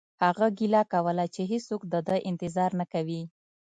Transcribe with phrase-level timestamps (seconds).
[0.23, 3.21] هغه ګیله کوله چې هیڅوک د ده انتظار نه کوي